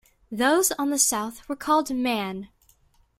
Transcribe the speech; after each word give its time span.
Those 0.31 0.71
on 0.79 0.89
the 0.89 0.97
south 0.97 1.47
were 1.47 1.55
called 1.55 1.93
Man. 1.93 2.49